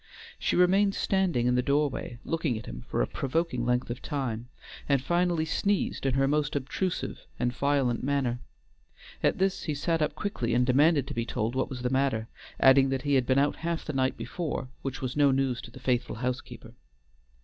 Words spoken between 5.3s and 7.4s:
sneezed in her most obtrusive